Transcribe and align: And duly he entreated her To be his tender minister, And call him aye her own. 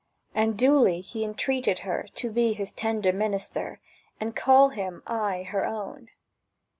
And 0.33 0.57
duly 0.57 1.01
he 1.01 1.23
entreated 1.23 1.81
her 1.85 2.07
To 2.15 2.31
be 2.31 2.53
his 2.53 2.73
tender 2.73 3.13
minister, 3.13 3.79
And 4.19 4.35
call 4.35 4.69
him 4.69 5.03
aye 5.05 5.43
her 5.43 5.63
own. 5.63 6.09